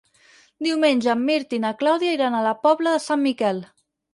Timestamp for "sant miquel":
3.07-3.63